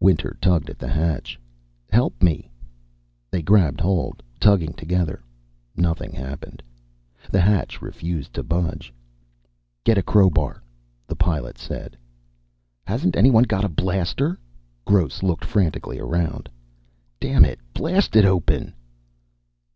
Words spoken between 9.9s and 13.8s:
a crowbar," the Pilot said. "Hasn't anyone got a